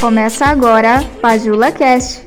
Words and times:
Começa 0.00 0.44
agora 0.44 1.00
Pajula 1.20 1.72
Cast. 1.72 2.24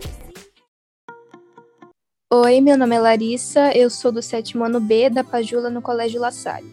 Oi, 2.30 2.60
meu 2.60 2.78
nome 2.78 2.98
é 2.98 3.00
Larissa, 3.00 3.72
eu 3.72 3.90
sou 3.90 4.12
do 4.12 4.22
sétimo 4.22 4.66
ano 4.66 4.82
B 4.82 5.10
da 5.10 5.24
Pajula 5.24 5.70
no 5.70 5.82
Colégio 5.82 6.20
La 6.20 6.32
Salle. 6.32 6.70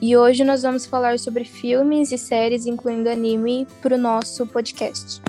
E 0.00 0.16
hoje 0.16 0.44
nós 0.44 0.62
vamos 0.62 0.86
falar 0.86 1.18
sobre 1.18 1.44
filmes 1.44 2.12
e 2.12 2.18
séries, 2.18 2.64
incluindo 2.64 3.10
anime, 3.10 3.66
para 3.82 3.96
o 3.96 3.98
nosso 3.98 4.46
podcast. 4.46 5.20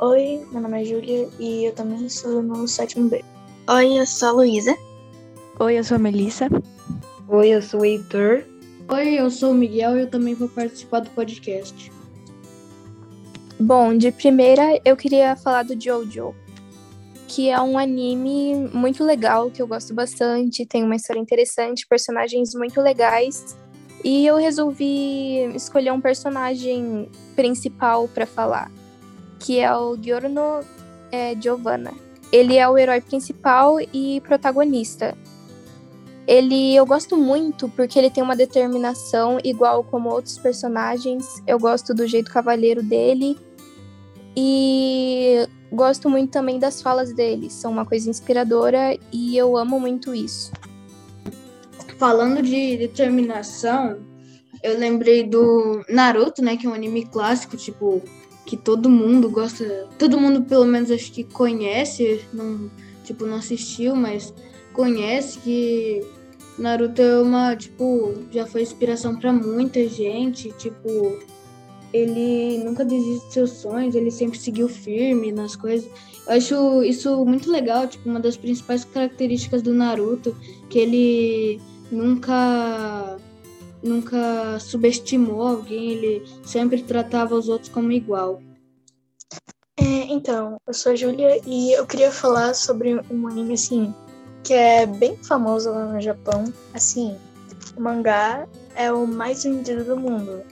Oi, 0.00 0.44
meu 0.50 0.60
nome 0.60 0.82
é 0.82 0.84
Júlia 0.84 1.28
e 1.38 1.66
eu 1.66 1.72
também 1.72 2.08
sou 2.08 2.42
no 2.42 2.66
sétimo 2.66 3.08
B. 3.08 3.24
Oi, 3.70 4.00
eu 4.00 4.06
sou 4.06 4.30
a 4.30 4.32
Luísa. 4.32 4.76
Oi, 5.60 5.78
eu 5.78 5.84
sou 5.84 5.94
a 5.94 6.00
Melissa. 6.00 6.48
Oi, 7.28 7.50
eu 7.50 7.62
sou 7.62 7.82
o 7.82 7.84
Heitor. 7.84 8.42
Oi, 8.88 9.20
eu 9.20 9.30
sou 9.30 9.52
o 9.52 9.54
Miguel 9.54 9.96
e 9.96 10.00
eu 10.00 10.10
também 10.10 10.34
vou 10.34 10.48
participar 10.48 10.98
do 10.98 11.10
podcast. 11.10 11.96
Bom, 13.60 13.98
de 13.98 14.12
primeira 14.12 14.80
eu 14.84 14.96
queria 14.96 15.34
falar 15.34 15.64
do 15.64 15.78
Jojo, 15.78 16.32
que 17.26 17.50
é 17.50 17.60
um 17.60 17.76
anime 17.76 18.54
muito 18.72 19.02
legal, 19.02 19.50
que 19.50 19.60
eu 19.60 19.66
gosto 19.66 19.92
bastante, 19.92 20.64
tem 20.64 20.84
uma 20.84 20.94
história 20.94 21.18
interessante, 21.18 21.84
personagens 21.84 22.54
muito 22.54 22.80
legais. 22.80 23.56
E 24.04 24.24
eu 24.24 24.36
resolvi 24.36 25.42
escolher 25.56 25.92
um 25.92 26.00
personagem 26.00 27.10
principal 27.34 28.06
para 28.06 28.26
falar, 28.26 28.70
que 29.40 29.58
é 29.58 29.76
o 29.76 30.00
Giorno 30.00 30.60
é, 31.10 31.34
Giovanna. 31.34 31.92
Ele 32.30 32.56
é 32.56 32.68
o 32.68 32.78
herói 32.78 33.00
principal 33.00 33.80
e 33.92 34.20
protagonista. 34.20 35.18
Ele 36.28 36.76
eu 36.76 36.86
gosto 36.86 37.16
muito 37.16 37.68
porque 37.70 37.98
ele 37.98 38.10
tem 38.10 38.22
uma 38.22 38.36
determinação 38.36 39.38
igual 39.42 39.82
como 39.82 40.10
outros 40.10 40.38
personagens. 40.38 41.42
Eu 41.44 41.58
gosto 41.58 41.92
do 41.92 42.06
jeito 42.06 42.30
cavaleiro 42.30 42.84
dele 42.84 43.36
e 44.40 45.48
gosto 45.72 46.08
muito 46.08 46.30
também 46.30 46.60
das 46.60 46.80
falas 46.80 47.12
dele, 47.12 47.50
são 47.50 47.72
uma 47.72 47.84
coisa 47.84 48.08
inspiradora 48.08 48.96
e 49.12 49.36
eu 49.36 49.56
amo 49.56 49.80
muito 49.80 50.14
isso. 50.14 50.52
Falando 51.98 52.40
de 52.40 52.76
determinação, 52.76 53.98
eu 54.62 54.78
lembrei 54.78 55.24
do 55.24 55.84
Naruto, 55.88 56.40
né, 56.40 56.56
que 56.56 56.68
é 56.68 56.70
um 56.70 56.74
anime 56.74 57.04
clássico, 57.06 57.56
tipo, 57.56 58.00
que 58.46 58.56
todo 58.56 58.88
mundo 58.88 59.28
gosta, 59.28 59.88
todo 59.98 60.20
mundo 60.20 60.42
pelo 60.42 60.64
menos 60.64 60.92
acho 60.92 61.10
que 61.10 61.24
conhece, 61.24 62.24
não, 62.32 62.70
tipo, 63.02 63.26
não 63.26 63.38
assistiu, 63.38 63.96
mas 63.96 64.32
conhece 64.72 65.40
que 65.40 66.00
Naruto 66.56 67.02
é 67.02 67.20
uma, 67.20 67.56
tipo, 67.56 68.14
já 68.30 68.46
foi 68.46 68.62
inspiração 68.62 69.16
para 69.16 69.32
muita 69.32 69.88
gente, 69.88 70.52
tipo, 70.52 71.18
ele 71.92 72.58
nunca 72.64 72.84
desiste 72.84 73.24
dos 73.24 73.32
seus 73.32 73.50
sonhos, 73.50 73.94
ele 73.94 74.10
sempre 74.10 74.38
seguiu 74.38 74.68
firme 74.68 75.32
nas 75.32 75.56
coisas. 75.56 75.88
Eu 76.26 76.34
acho 76.34 76.82
isso 76.82 77.24
muito 77.24 77.50
legal, 77.50 77.86
tipo, 77.86 78.08
uma 78.08 78.20
das 78.20 78.36
principais 78.36 78.84
características 78.84 79.62
do 79.62 79.74
Naruto, 79.74 80.36
que 80.68 80.78
ele 80.78 81.60
nunca 81.90 83.16
nunca 83.82 84.58
subestimou 84.58 85.46
alguém, 85.46 85.92
ele 85.92 86.22
sempre 86.44 86.82
tratava 86.82 87.34
os 87.34 87.48
outros 87.48 87.70
como 87.70 87.92
igual. 87.92 88.42
É, 89.78 89.84
então, 89.84 90.56
eu 90.66 90.74
sou 90.74 90.92
a 90.92 90.96
Júlia 90.96 91.40
e 91.46 91.72
eu 91.72 91.86
queria 91.86 92.10
falar 92.10 92.54
sobre 92.54 93.00
um 93.08 93.28
anime 93.28 93.54
assim 93.54 93.94
que 94.42 94.54
é 94.54 94.86
bem 94.86 95.16
famoso 95.16 95.70
lá 95.70 95.84
no 95.86 96.00
Japão. 96.00 96.44
Assim, 96.72 97.16
o 97.76 97.80
mangá 97.80 98.48
é 98.74 98.90
o 98.90 99.06
mais 99.06 99.44
vendido 99.44 99.84
do 99.84 99.96
mundo. 99.96 100.42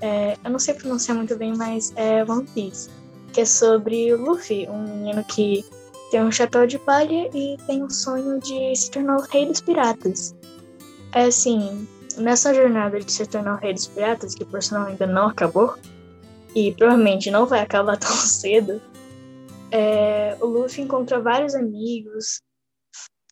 É, 0.00 0.36
eu 0.44 0.50
não 0.50 0.58
sei 0.58 0.74
pronunciar 0.74 1.16
muito 1.16 1.36
bem, 1.36 1.54
mas 1.56 1.92
é 1.96 2.24
One 2.24 2.46
Piece, 2.54 2.90
que 3.32 3.40
é 3.40 3.44
sobre 3.44 4.12
o 4.12 4.22
Luffy, 4.22 4.68
um 4.68 4.82
menino 4.82 5.24
que 5.24 5.64
tem 6.10 6.22
um 6.22 6.30
chapéu 6.30 6.66
de 6.66 6.78
palha 6.78 7.30
e 7.34 7.56
tem 7.66 7.82
o 7.82 7.90
sonho 7.90 8.38
de 8.40 8.74
se 8.76 8.90
tornar 8.90 9.16
o 9.16 9.22
rei 9.22 9.46
dos 9.46 9.60
piratas. 9.60 10.34
É 11.12 11.24
assim, 11.24 11.88
nessa 12.16 12.54
jornada 12.54 13.00
de 13.00 13.10
se 13.10 13.26
tornar 13.26 13.54
o 13.54 13.60
rei 13.60 13.72
dos 13.72 13.86
piratas, 13.86 14.34
que 14.34 14.44
por 14.44 14.62
sinal 14.62 14.86
ainda 14.86 15.06
não 15.06 15.28
acabou, 15.28 15.74
e 16.54 16.72
provavelmente 16.72 17.30
não 17.30 17.46
vai 17.46 17.60
acabar 17.60 17.96
tão 17.98 18.10
cedo, 18.10 18.80
é, 19.70 20.36
o 20.40 20.46
Luffy 20.46 20.84
encontra 20.84 21.20
vários 21.20 21.54
amigos, 21.54 22.40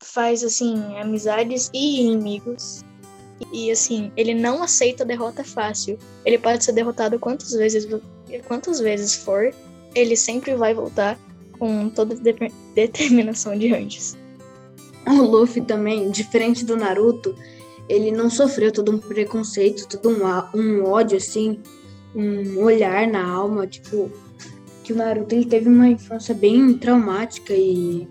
faz 0.03 0.43
assim 0.43 0.99
amizades 0.99 1.71
e 1.73 2.03
inimigos 2.03 2.85
e 3.53 3.71
assim, 3.71 4.11
ele 4.17 4.35
não 4.35 4.63
aceita 4.63 5.05
derrota 5.05 5.45
fácil. 5.45 5.99
Ele 6.25 6.39
pode 6.39 6.65
ser 6.65 6.73
derrotado 6.73 7.19
quantas 7.19 7.53
vezes, 7.53 7.87
quantas 8.47 8.81
vezes 8.81 9.15
for, 9.15 9.55
ele 9.95 10.17
sempre 10.17 10.55
vai 10.55 10.75
voltar 10.75 11.19
com 11.59 11.89
toda 11.89 12.15
a 12.15 12.51
determinação 12.75 13.57
de 13.57 13.73
antes. 13.73 14.17
O 15.07 15.23
Luffy 15.23 15.63
também, 15.63 16.11
diferente 16.11 16.65
do 16.65 16.77
Naruto, 16.77 17.35
ele 17.89 18.11
não 18.11 18.31
sofreu 18.31 18.73
todo 18.73 18.93
um 18.93 18.99
preconceito, 18.99 19.87
todo 19.87 20.09
um, 20.09 20.59
um 20.59 20.85
ódio, 20.85 21.17
assim, 21.17 21.61
um 22.15 22.63
olhar 22.63 23.07
na 23.07 23.25
alma, 23.25 23.67
tipo, 23.67 24.11
que 24.83 24.93
o 24.93 24.97
Naruto 24.97 25.35
ele 25.35 25.45
teve 25.45 25.69
uma 25.69 25.89
infância 25.89 26.35
bem 26.35 26.75
traumática 26.79 27.53
e, 27.53 28.09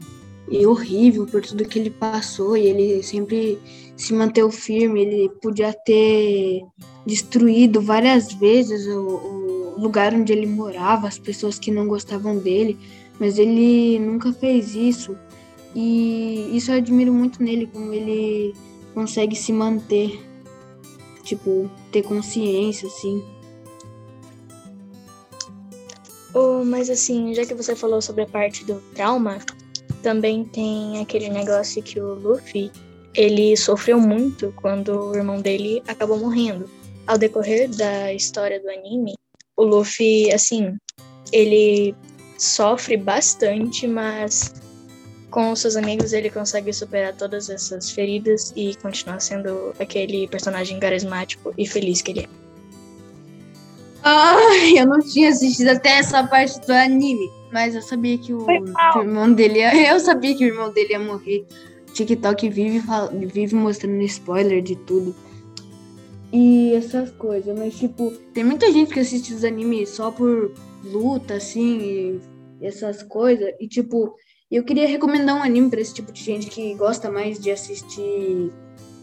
e 0.50 0.66
horrível 0.66 1.26
por 1.26 1.42
tudo 1.42 1.66
que 1.66 1.80
ele 1.80 1.90
passou, 1.90 2.56
e 2.56 2.68
ele 2.68 3.02
sempre 3.02 3.60
se 4.04 4.14
manteve 4.14 4.52
firme, 4.52 5.02
ele 5.02 5.30
podia 5.42 5.72
ter 5.72 6.62
destruído 7.06 7.82
várias 7.82 8.34
vezes 8.34 8.86
o, 8.86 9.00
o, 9.00 9.82
lugar 9.82 10.14
onde 10.14 10.34
ele 10.34 10.46
morava, 10.46 11.08
as 11.08 11.18
pessoas 11.18 11.58
que 11.58 11.72
não 11.72 11.88
gostavam 11.88 12.38
dele, 12.38 12.78
mas 13.18 13.38
ele 13.40 13.98
nunca 14.00 14.34
fez 14.34 14.76
isso. 14.76 15.18
E 15.74 16.50
isso 16.56 16.72
eu 16.72 16.78
admiro 16.78 17.14
muito 17.14 17.42
nele, 17.42 17.66
como 17.68 17.94
ele 17.94 18.54
consegue 18.94 19.36
se 19.38 19.54
manter, 19.54 20.22
tipo, 21.24 21.72
ter 21.92 22.04
consciência, 22.04 22.88
assim. 22.88 23.24
Oh, 26.34 26.66
mas 26.66 26.90
assim, 26.90 27.34
já 27.34 27.46
que 27.46 27.54
você 27.54 27.74
falou 27.74 28.02
sobre 28.02 28.24
a 28.24 28.28
parte 28.28 28.66
do 28.66 28.82
trauma, 28.94 29.40
também 30.02 30.44
tem 30.44 31.00
aquele 31.00 31.30
negócio 31.30 31.82
que 31.82 32.00
o 32.00 32.14
Luffy 32.16 32.70
ele 33.14 33.56
sofreu 33.56 34.00
muito 34.00 34.54
quando 34.56 35.10
o 35.10 35.16
irmão 35.16 35.42
dele 35.42 35.82
acabou 35.88 36.18
morrendo. 36.18 36.70
Ao 37.06 37.18
decorrer 37.18 37.70
da 37.70 38.14
história 38.14 38.60
do 38.60 38.70
anime, 38.70 39.14
o 39.58 39.64
Luffy, 39.64 40.32
assim, 40.32 40.76
ele 41.32 41.96
sofre 42.38 42.98
bastante, 42.98 43.88
mas 43.88 44.54
com 45.30 45.56
seus 45.56 45.76
amigos 45.76 46.14
ele 46.14 46.30
consegue 46.30 46.72
superar 46.72 47.14
todas 47.16 47.50
essas 47.50 47.90
feridas 47.90 48.54
e 48.56 48.76
continuar 48.76 49.20
sendo 49.20 49.74
aquele 49.80 50.28
personagem 50.28 50.80
carismático 50.80 51.54
e 51.58 51.68
feliz 51.68 52.02
que 52.02 52.12
ele 52.12 52.20
é. 52.22 52.44
Ai, 54.04 54.78
eu 54.78 54.86
não 54.86 55.00
tinha 55.00 55.30
assistido 55.30 55.70
até 55.70 55.98
essa 55.98 56.24
parte 56.28 56.60
do 56.60 56.72
anime, 56.72 57.32
mas 57.52 57.74
eu 57.74 57.82
sabia 57.82 58.18
que 58.18 58.34
o, 58.34 58.46
que 58.46 58.98
o 58.98 59.02
irmão 59.02 59.32
dele 59.32 59.60
ia, 59.60 59.74
eu 59.94 60.00
sabia 60.00 60.36
que 60.36 60.44
o 60.44 60.48
irmão 60.48 60.72
dele 60.72 60.92
ia 60.92 61.00
morrer. 61.00 61.46
TikTok 61.94 62.50
vive, 62.50 62.82
vive 63.32 63.56
mostrando 63.56 64.02
spoiler 64.04 64.62
de 64.62 64.76
tudo. 64.76 65.16
E 66.32 66.74
essas 66.74 67.12
coisas, 67.12 67.56
mas 67.58 67.78
tipo, 67.78 68.12
tem 68.34 68.44
muita 68.44 68.72
gente 68.72 68.92
que 68.92 69.00
assiste 69.00 69.34
os 69.34 69.44
animes 69.44 69.90
só 69.90 70.10
por 70.10 70.52
luta, 70.84 71.36
assim, 71.36 72.20
e 72.60 72.66
essas 72.66 73.04
coisas. 73.04 73.54
E 73.60 73.68
tipo, 73.68 74.16
eu 74.50 74.64
queria 74.64 74.88
recomendar 74.88 75.36
um 75.36 75.44
anime 75.44 75.70
pra 75.70 75.80
esse 75.80 75.94
tipo 75.94 76.12
de 76.12 76.24
gente 76.24 76.48
que 76.48 76.74
gosta 76.74 77.12
mais 77.12 77.40
de 77.40 77.52
assistir 77.52 78.52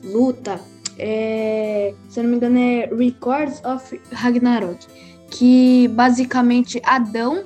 luta. 0.03 0.61
É, 0.99 1.95
se 2.09 2.19
eu 2.19 2.25
não 2.25 2.31
me 2.31 2.37
engano, 2.37 2.59
é 2.59 2.87
Records 2.93 3.63
of 3.65 4.01
Ragnarok. 4.11 4.85
Que 5.31 5.87
basicamente 5.89 6.83
Adão 6.85 7.45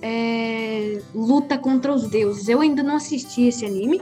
é, 0.00 1.00
luta 1.14 1.58
contra 1.58 1.92
os 1.92 2.08
deuses. 2.08 2.48
Eu 2.48 2.60
ainda 2.60 2.82
não 2.82 2.96
assisti 2.96 3.42
esse 3.42 3.66
anime, 3.66 4.00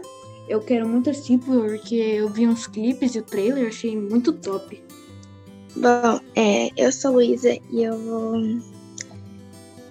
eu 0.49 0.61
quero 0.61 0.89
muito 0.89 1.11
assistir 1.11 1.39
porque 1.39 1.95
eu 1.95 2.29
vi 2.29 2.47
uns 2.47 2.67
clipes 2.67 3.15
e 3.15 3.19
o 3.19 3.23
trailer, 3.23 3.65
eu 3.65 3.69
achei 3.69 3.97
muito 3.97 4.33
top. 4.33 4.83
Bom, 5.77 6.21
é, 6.35 6.71
eu 6.77 6.91
sou 6.91 7.13
Luísa 7.13 7.57
e 7.71 7.83
eu 7.83 7.99
vou. 7.99 8.37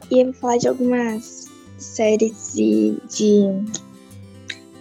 E 0.10 0.20
eu 0.20 0.26
vou 0.26 0.34
falar 0.34 0.58
de 0.58 0.68
algumas 0.68 1.46
séries 1.78 2.54
de, 2.56 2.98
de, 3.10 3.44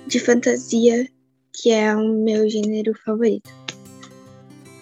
de 0.07 0.19
fantasia 0.19 1.07
que 1.53 1.71
é 1.71 1.95
o 1.95 2.09
meu 2.09 2.49
gênero 2.49 2.95
favorito. 3.05 3.51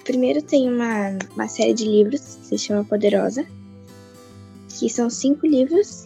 Primeiro 0.04 0.42
tem 0.42 0.68
uma, 0.68 1.16
uma 1.34 1.48
série 1.48 1.72
de 1.72 1.84
livros 1.84 2.20
que 2.36 2.46
se 2.46 2.58
chama 2.58 2.84
Poderosa, 2.84 3.46
que 4.68 4.88
são 4.90 5.08
cinco 5.08 5.46
livros, 5.46 6.04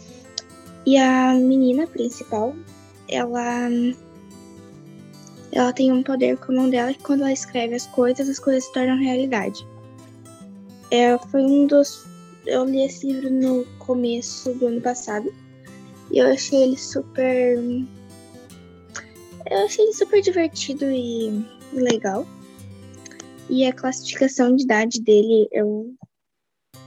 e 0.87 0.97
a 0.97 1.35
menina 1.35 1.87
principal, 1.87 2.55
ela 3.09 3.69
ela 5.59 5.73
tem 5.73 5.91
um 5.91 6.05
poder 6.05 6.37
com 6.37 6.53
a 6.53 6.55
mão 6.55 6.71
dela 6.71 6.95
que 6.95 7.03
quando 7.03 7.23
ela 7.23 7.33
escreve 7.33 7.75
as 7.75 7.87
coisas, 7.89 8.29
as 8.29 8.39
coisas 8.39 8.65
se 8.65 8.73
tornam 8.73 8.97
realidade. 8.97 9.67
É, 10.91 11.19
foi 11.19 11.43
um 11.43 11.67
dos. 11.67 12.07
eu 12.47 12.65
li 12.65 12.85
esse 12.85 13.11
livro 13.11 13.31
no 13.31 13.65
começo 13.79 14.55
do 14.55 14.69
ano 14.69 14.81
passado 14.81 15.35
e 16.13 16.19
eu 16.19 16.29
achei 16.29 16.63
ele 16.63 16.77
super. 16.77 17.59
Eu 19.51 19.65
achei 19.65 19.85
ele 19.85 19.95
super 19.95 20.23
divertido 20.23 20.85
e 20.85 21.45
legal. 21.73 22.25
E 23.51 23.67
a 23.67 23.73
classificação 23.73 24.55
de 24.55 24.63
idade 24.63 25.01
dele 25.01 25.49
eu 25.51 25.93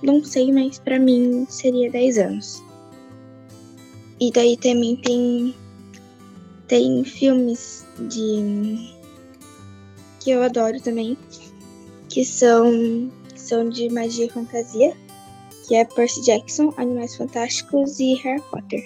não 0.02 0.24
sei, 0.24 0.52
mas 0.52 0.80
para 0.80 0.98
mim 0.98 1.46
seria 1.50 1.92
10 1.92 2.18
anos. 2.20 2.64
E 4.20 4.32
daí 4.32 4.56
também 4.56 4.96
tem 4.96 5.56
tem 6.72 7.04
filmes 7.04 7.86
de 8.08 8.96
que 10.22 10.32
eu 10.32 10.42
adoro 10.42 10.80
também, 10.80 11.18
que 12.08 12.24
são 12.24 13.12
são 13.36 13.68
de 13.68 13.90
magia 13.90 14.28
e 14.28 14.30
fantasia, 14.30 14.96
que 15.68 15.76
é 15.76 15.84
Percy 15.84 16.24
Jackson, 16.24 16.74
Animais 16.78 17.18
Fantásticos 17.18 18.00
e 18.00 18.14
Harry 18.24 18.42
Potter. 18.50 18.82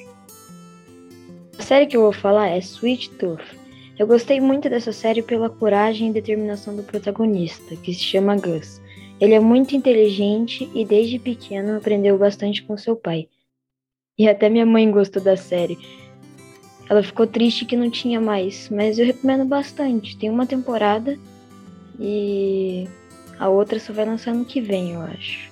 A 1.60 1.62
série 1.62 1.86
que 1.86 1.96
eu 1.96 2.02
vou 2.02 2.12
falar 2.12 2.48
é 2.48 2.58
Sweet 2.58 3.12
Tooth. 3.20 3.46
Eu 4.00 4.08
gostei 4.08 4.42
muito 4.42 4.68
dessa 4.68 4.92
série 4.92 5.22
pela 5.22 5.48
coragem 5.48 6.10
e 6.10 6.14
determinação 6.14 6.76
do 6.76 6.82
protagonista, 6.82 7.76
que 7.76 7.94
se 7.94 8.00
chama 8.00 8.36
Gus. 8.36 8.82
Ele 9.22 9.36
é 9.36 9.40
muito 9.40 9.76
inteligente 9.76 10.68
e 10.74 10.84
desde 10.84 11.20
pequeno 11.20 11.78
aprendeu 11.78 12.18
bastante 12.18 12.64
com 12.64 12.76
seu 12.76 12.96
pai. 12.96 13.28
E 14.18 14.28
até 14.28 14.50
minha 14.50 14.66
mãe 14.66 14.90
gostou 14.90 15.22
da 15.22 15.38
série. 15.38 15.78
Ela 16.90 17.02
ficou 17.02 17.26
triste 17.26 17.66
que 17.66 17.76
não 17.76 17.90
tinha 17.90 18.22
mais, 18.22 18.70
mas 18.70 19.00
eu 19.00 19.06
recomendo 19.06 19.46
bastante. 19.46 20.18
Tem 20.18 20.30
uma 20.30 20.46
temporada 20.46 21.18
e 22.00 22.88
a 23.40 23.50
outra 23.50 23.80
só 23.80 23.92
vai 23.92 24.06
lançar 24.06 24.32
ano 24.32 24.46
que 24.46 24.62
vem, 24.62 24.92
eu 24.92 25.02
acho. 25.02 25.52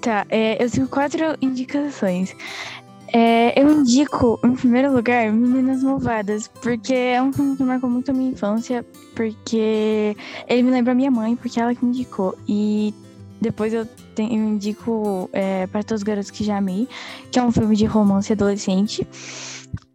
Tá, 0.00 0.26
é, 0.28 0.62
eu 0.62 0.70
tenho 0.70 0.88
quatro 0.88 1.36
indicações. 1.40 2.34
É, 3.14 3.60
eu 3.60 3.70
indico, 3.70 4.40
em 4.42 4.54
primeiro 4.54 4.92
lugar, 4.92 5.30
Meninas 5.30 5.82
Malvadas, 5.82 6.48
porque 6.48 6.94
é 6.94 7.22
um 7.22 7.32
filme 7.32 7.56
que 7.56 7.62
marcou 7.62 7.88
muito 7.88 8.10
a 8.10 8.14
minha 8.14 8.30
infância, 8.30 8.84
porque 9.14 10.16
ele 10.48 10.62
me 10.62 10.70
lembra 10.70 10.92
a 10.92 10.94
minha 10.94 11.10
mãe, 11.10 11.36
porque 11.36 11.60
ela 11.60 11.74
que 11.74 11.84
me 11.84 11.90
indicou. 11.90 12.36
E 12.48 12.94
depois 13.40 13.74
eu, 13.74 13.86
tenho, 14.14 14.32
eu 14.32 14.48
indico 14.48 15.28
é, 15.32 15.66
Para 15.66 15.82
Todos 15.82 16.00
os 16.00 16.02
Garotos 16.02 16.30
que 16.30 16.42
Já 16.42 16.56
Amei, 16.56 16.88
que 17.30 17.38
é 17.38 17.42
um 17.42 17.52
filme 17.52 17.76
de 17.76 17.84
romance 17.84 18.32
adolescente. 18.32 19.06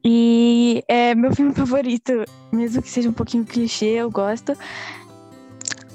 E 0.10 0.84
é 0.88 1.14
meu 1.14 1.34
filme 1.36 1.54
favorito, 1.54 2.24
mesmo 2.52 2.82
que 2.82 2.90
seja 2.90 3.10
um 3.10 3.14
pouquinho 3.14 3.44
clichê, 3.44 3.86
eu 3.86 4.10
gosto. 4.10 4.54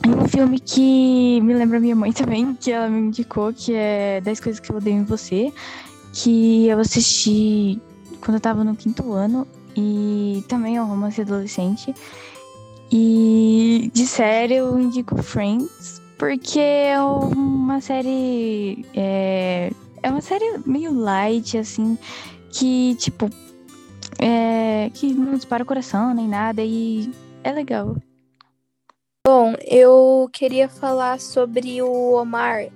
E 0.04 0.08
um 0.08 0.28
filme 0.28 0.60
que 0.60 1.40
me 1.40 1.54
lembra 1.54 1.80
minha 1.80 1.96
mãe 1.96 2.12
também, 2.12 2.54
que 2.54 2.70
ela 2.70 2.88
me 2.88 3.00
indicou, 3.00 3.52
que 3.52 3.72
é 3.72 4.20
10 4.20 4.40
Coisas 4.40 4.60
que 4.60 4.70
Eu 4.70 4.76
Odeio 4.76 4.96
em 4.96 5.04
Você 5.04 5.52
que 6.12 6.68
eu 6.68 6.78
assisti 6.78 7.80
quando 8.20 8.36
eu 8.36 8.40
tava 8.40 8.62
no 8.62 8.76
quinto 8.76 9.12
ano 9.12 9.46
e 9.74 10.44
também 10.48 10.76
é 10.76 10.82
um 10.82 10.86
romance 10.86 11.20
adolescente. 11.20 11.94
E 12.90 13.90
de 13.94 14.06
série 14.06 14.56
eu 14.56 14.78
indico 14.78 15.20
Friends, 15.22 16.02
porque 16.18 16.60
é 16.60 17.00
uma 17.00 17.80
série. 17.80 18.84
É, 18.94 19.72
é 20.02 20.10
uma 20.10 20.20
série 20.20 20.58
meio 20.66 20.92
light, 20.92 21.56
assim, 21.56 21.96
que, 22.50 22.94
tipo. 22.96 23.30
É, 24.24 24.88
que 24.94 25.12
não 25.12 25.34
dispara 25.34 25.64
o 25.64 25.66
coração 25.66 26.14
nem 26.14 26.28
nada 26.28 26.62
e 26.62 27.10
é 27.42 27.50
legal. 27.50 27.96
Bom, 29.26 29.54
eu 29.66 30.28
queria 30.32 30.68
falar 30.68 31.20
sobre 31.20 31.82
o 31.82 32.12
Omar, 32.14 32.68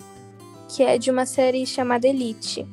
que 0.69 0.82
é 0.82 0.98
de 0.98 1.08
uma 1.08 1.25
série 1.25 1.64
chamada 1.64 2.08
Elite. 2.08 2.66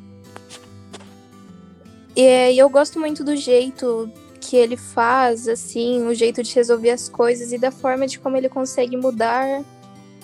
E 2.16 2.58
eu 2.58 2.68
gosto 2.68 3.00
muito 3.00 3.24
do 3.24 3.36
jeito 3.36 4.10
que 4.42 4.58
ele 4.58 4.76
faz, 4.76 5.48
assim, 5.48 6.08
o 6.08 6.14
jeito 6.14 6.42
de 6.42 6.54
resolver 6.54 6.90
as 6.90 7.08
coisas 7.08 7.52
e 7.52 7.60
da 7.60 7.72
forma 7.72 8.08
de 8.08 8.20
como 8.20 8.38
ele 8.38 8.50
consegue 8.50 8.98
mudar, 8.98 9.64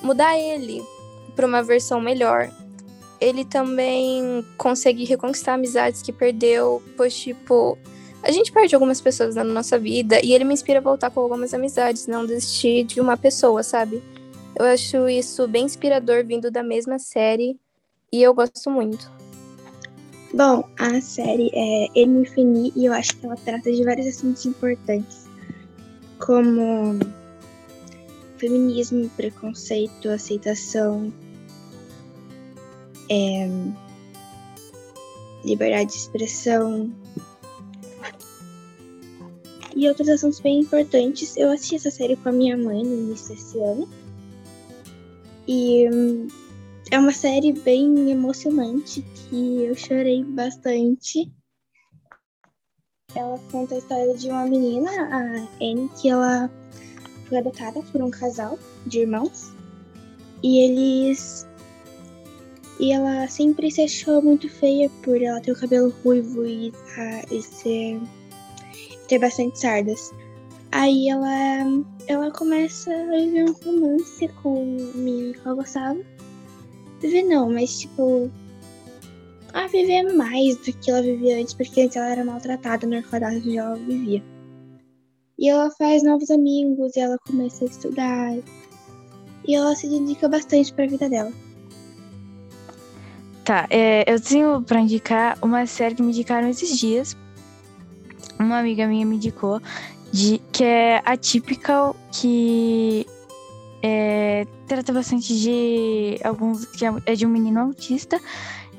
mudar 0.02 0.38
ele 0.38 0.84
para 1.36 1.46
uma 1.46 1.62
versão 1.62 2.02
melhor. 2.02 2.52
Ele 3.22 3.46
também 3.46 4.46
consegue 4.58 5.06
reconquistar 5.06 5.54
amizades 5.54 6.02
que 6.02 6.12
perdeu, 6.12 6.82
pois 6.98 7.16
tipo, 7.16 7.78
a 8.22 8.32
gente 8.32 8.52
perde 8.52 8.76
algumas 8.76 9.00
pessoas 9.00 9.36
na 9.36 9.44
nossa 9.44 9.80
vida 9.80 10.20
e 10.24 10.34
ele 10.34 10.44
me 10.44 10.54
inspira 10.54 10.80
a 10.80 10.82
voltar 10.82 11.10
com 11.10 11.22
algumas 11.22 11.54
amizades, 11.54 12.08
não 12.08 12.26
desistir 12.26 12.84
de 12.84 13.00
uma 13.00 13.16
pessoa, 13.16 13.64
sabe? 13.64 14.04
Eu 14.56 14.66
acho 14.66 15.08
isso 15.08 15.48
bem 15.48 15.66
inspirador 15.66 16.26
vindo 16.26 16.52
da 16.52 16.62
mesma 16.62 17.00
série 17.00 17.58
e 18.12 18.22
eu 18.22 18.34
gosto 18.34 18.70
muito. 18.70 19.10
Bom, 20.34 20.64
a 20.78 21.02
série 21.02 21.50
é 21.54 21.88
Ele 21.96 22.22
Infini 22.22 22.74
e 22.76 22.86
eu 22.86 22.94
acho 22.94 23.16
que 23.18 23.26
ela 23.26 23.36
trata 23.38 23.72
de 23.72 23.84
vários 23.84 24.06
assuntos 24.08 24.46
importantes, 24.46 25.28
como 26.20 27.00
feminismo, 28.38 29.10
preconceito, 29.16 30.10
aceitação, 30.10 31.12
é, 33.10 33.50
liberdade 35.44 35.92
de 35.92 35.98
expressão 35.98 36.92
e 39.80 39.88
outros 39.88 40.10
assuntos 40.10 40.40
bem 40.40 40.60
importantes. 40.60 41.38
Eu 41.38 41.52
assisti 41.52 41.76
essa 41.76 41.90
série 41.90 42.16
com 42.16 42.30
a 42.30 42.32
minha 42.32 42.58
mãe 42.58 42.84
no 42.84 42.94
início 42.94 43.36
desse 43.36 43.60
ano 43.60 43.88
e 45.48 45.90
hum, 45.90 46.28
é 46.92 47.00
uma 47.00 47.12
série 47.12 47.52
bem 47.52 48.12
emocionante 48.12 49.02
que 49.02 49.64
eu 49.64 49.76
chorei 49.76 50.24
bastante. 50.24 51.32
Ela 53.16 53.40
conta 53.52 53.74
a 53.74 53.78
história 53.80 54.14
de 54.16 54.30
uma 54.30 54.46
menina, 54.46 54.92
a 54.92 55.48
Anne, 55.64 55.90
que 56.00 56.08
ela 56.08 56.52
foi 57.28 57.40
adotada 57.40 57.82
por 57.92 58.02
um 58.04 58.12
casal 58.12 58.60
de 58.86 59.00
irmãos. 59.00 59.52
E 60.44 60.60
eles. 60.60 61.48
E 62.80 62.94
ela 62.94 63.28
sempre 63.28 63.72
se 63.72 63.82
achou 63.82 64.22
muito 64.22 64.48
feia 64.48 64.88
por 65.04 65.20
ela 65.20 65.42
ter 65.42 65.52
o 65.52 65.60
cabelo 65.60 65.90
ruivo 66.04 66.46
e, 66.46 66.72
e 67.32 67.42
ser. 67.42 68.00
Ter 69.10 69.20
bastante 69.20 69.60
sardas. 69.60 70.14
Aí 70.72 71.10
ela, 71.10 71.84
ela 72.08 72.32
começa 72.32 72.94
a 72.94 73.06
viver 73.06 73.50
um 73.50 73.54
romance 73.54 74.28
com 74.42 74.78
o 74.78 74.92
menino 74.96 75.34
que 75.34 75.40
ela 75.44 75.56
gostava. 75.56 76.00
Viver 77.02 77.24
não, 77.24 77.52
mas 77.52 77.80
tipo. 77.80 78.30
A 79.52 79.66
viver 79.68 80.14
mais 80.14 80.58
do 80.58 80.72
que 80.72 80.92
ela 80.92 81.02
vivia 81.02 81.40
antes, 81.40 81.56
porque 81.56 81.82
antes 81.82 81.98
ela 81.98 82.12
era 82.12 82.24
maltratada 82.24 82.86
no 82.86 82.98
orfanato 82.98 83.38
onde 83.38 83.58
ela 83.58 83.76
vivia. 83.76 84.24
E 85.40 85.50
ela 85.50 85.72
faz 85.72 86.04
novos 86.04 86.30
amigos, 86.30 86.96
e 86.96 87.00
ela 87.00 87.18
começa 87.26 87.64
a 87.64 87.68
estudar. 87.68 88.38
E 89.48 89.56
ela 89.56 89.76
se 89.76 89.90
dedica 89.90 90.30
bastante 90.30 90.72
para 90.72 90.86
a 90.86 90.88
vida 90.88 91.10
dela. 91.10 91.34
Tá, 93.44 93.66
é, 93.72 94.04
eu 94.06 94.22
tenho 94.22 94.62
para 94.62 94.80
indicar 94.80 95.36
uma 95.42 95.66
série 95.66 95.96
que 95.96 96.04
me 96.04 96.10
indicaram 96.10 96.48
esses 96.48 96.78
dias. 96.78 97.18
Uma 98.40 98.60
amiga 98.60 98.88
minha 98.88 99.06
me 99.06 99.18
indicou, 99.18 99.62
de, 100.12 100.42
que 100.52 100.64
é 100.64 101.02
Atypical, 101.06 101.96
que 102.12 103.06
é, 103.84 104.48
trata 104.68 104.94
bastante 104.94 105.38
de 105.38 106.20
alguns. 106.24 106.66
que 106.66 106.86
é, 106.86 106.94
é 107.06 107.16
de 107.16 107.26
um 107.26 107.30
menino 107.30 107.60
autista 107.60 108.20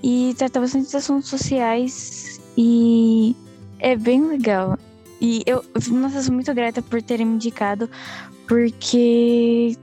e 0.03 0.35
trata 0.39 0.61
bastante 0.61 0.91
de 0.91 0.97
assuntos 0.97 1.29
sociais 1.29 2.41
e 2.57 3.37
é 3.79 3.97
bem 3.97 4.27
legal. 4.27 4.79
E 5.21 5.43
eu, 5.47 5.63
nossa, 5.91 6.23
sou 6.23 6.33
muito 6.33 6.53
grata 6.55 6.81
por 6.81 7.03
terem 7.03 7.27
me 7.27 7.35
indicado, 7.35 7.89
porque 8.49 9.77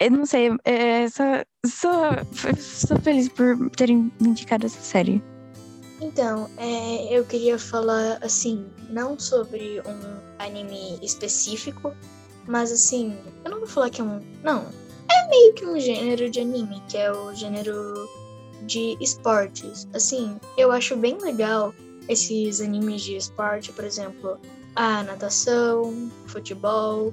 eu 0.00 0.10
não 0.10 0.24
sei, 0.24 0.50
é, 0.64 1.08
só, 1.08 1.24
só, 1.66 2.10
sou 2.56 2.98
feliz 3.00 3.28
por 3.28 3.68
terem 3.70 4.10
me 4.18 4.28
indicado 4.28 4.64
essa 4.64 4.80
série. 4.80 5.22
Então, 6.00 6.48
é, 6.56 7.16
eu 7.16 7.24
queria 7.24 7.58
falar 7.58 8.18
assim, 8.22 8.66
não 8.88 9.18
sobre 9.18 9.80
um 9.80 10.20
anime 10.38 10.98
específico, 11.02 11.92
mas 12.46 12.70
assim, 12.70 13.16
eu 13.44 13.50
não 13.50 13.58
vou 13.58 13.68
falar 13.68 13.90
que 13.90 14.00
é 14.00 14.04
um. 14.04 14.20
Não. 14.42 14.66
É 15.10 15.28
meio 15.28 15.54
que 15.54 15.66
um 15.66 15.78
gênero 15.78 16.30
de 16.30 16.40
anime, 16.40 16.82
que 16.88 16.96
é 16.96 17.10
o 17.10 17.34
gênero 17.34 18.08
de 18.62 18.96
esportes. 19.00 19.88
Assim, 19.92 20.38
eu 20.56 20.70
acho 20.70 20.96
bem 20.96 21.18
legal 21.18 21.74
esses 22.08 22.60
animes 22.60 23.02
de 23.02 23.16
esporte, 23.16 23.72
por 23.72 23.84
exemplo, 23.84 24.38
a 24.76 25.02
natação, 25.02 26.10
futebol, 26.26 27.12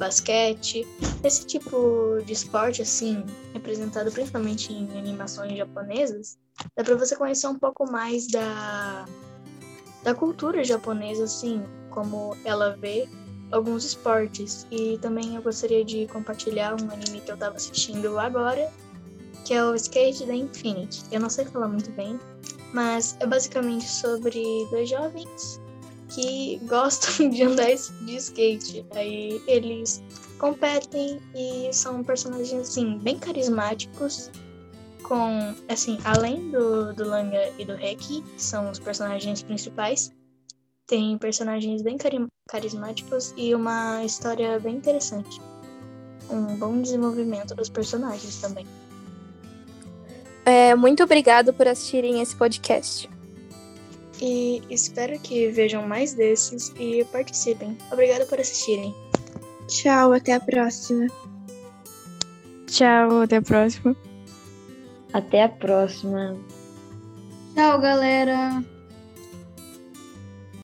basquete. 0.00 0.88
Esse 1.22 1.46
tipo 1.46 2.18
de 2.24 2.32
esporte, 2.32 2.82
assim, 2.82 3.24
representado 3.52 4.10
principalmente 4.10 4.72
em 4.72 4.98
animações 4.98 5.56
japonesas, 5.56 6.38
dá 6.74 6.82
pra 6.82 6.96
você 6.96 7.14
conhecer 7.14 7.46
um 7.46 7.58
pouco 7.58 7.88
mais 7.90 8.26
da, 8.26 9.04
da 10.02 10.14
cultura 10.14 10.64
japonesa, 10.64 11.24
assim, 11.24 11.62
como 11.90 12.36
ela 12.44 12.76
vê 12.76 13.08
alguns 13.52 13.84
esportes. 13.84 14.66
E 14.70 14.98
também 14.98 15.36
eu 15.36 15.42
gostaria 15.42 15.84
de 15.84 16.06
compartilhar 16.06 16.74
um 16.80 16.90
anime 16.90 17.20
que 17.20 17.30
eu 17.30 17.36
tava 17.36 17.56
assistindo 17.56 18.18
agora, 18.18 18.72
que 19.44 19.54
é 19.54 19.62
o 19.62 19.74
Skate 19.74 20.24
da 20.26 20.34
Infinity. 20.34 21.02
Eu 21.12 21.20
não 21.20 21.28
sei 21.30 21.44
falar 21.44 21.68
muito 21.68 21.90
bem, 21.92 22.18
mas 22.72 23.16
é 23.20 23.26
basicamente 23.26 23.86
sobre 23.88 24.42
dois 24.70 24.88
jovens 24.88 25.60
que 26.10 26.60
gostam 26.64 27.28
de 27.30 27.42
andar 27.42 27.66
de 27.66 28.16
skate. 28.16 28.84
Aí 28.94 29.42
eles 29.46 30.02
competem 30.38 31.20
e 31.34 31.72
são 31.72 32.02
personagens 32.02 32.68
assim 32.68 32.98
bem 32.98 33.18
carismáticos 33.18 34.30
com 35.02 35.54
assim 35.68 35.98
além 36.04 36.50
do, 36.50 36.94
do 36.94 37.04
Langa 37.04 37.52
e 37.58 37.64
do 37.64 37.74
Reki 37.74 38.22
que 38.22 38.42
são 38.42 38.70
os 38.70 38.78
personagens 38.78 39.42
principais 39.42 40.12
tem 40.90 41.16
personagens 41.18 41.82
bem 41.82 41.96
carismáticos 42.48 43.32
e 43.36 43.54
uma 43.54 44.04
história 44.04 44.58
bem 44.58 44.74
interessante. 44.74 45.40
Um 46.28 46.56
bom 46.56 46.82
desenvolvimento 46.82 47.54
dos 47.54 47.68
personagens 47.68 48.40
também. 48.40 48.66
É, 50.44 50.74
muito 50.74 51.04
obrigado 51.04 51.52
por 51.52 51.68
assistirem 51.68 52.20
esse 52.20 52.34
podcast 52.34 53.08
e 54.20 54.62
espero 54.70 55.18
que 55.20 55.48
vejam 55.48 55.86
mais 55.86 56.14
desses 56.14 56.72
e 56.78 57.04
participem. 57.06 57.76
Obrigada 57.90 58.26
por 58.26 58.38
assistirem. 58.38 58.94
Tchau, 59.66 60.12
até 60.12 60.34
a 60.34 60.40
próxima. 60.40 61.06
Tchau, 62.66 63.22
até 63.22 63.36
a 63.36 63.42
próxima. 63.42 63.96
Até 65.12 65.44
a 65.44 65.48
próxima. 65.48 66.36
Tchau, 67.54 67.80
galera. 67.80 68.64